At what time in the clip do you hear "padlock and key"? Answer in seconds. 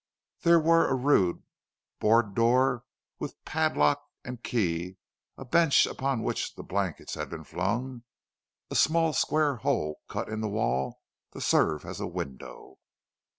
3.45-4.97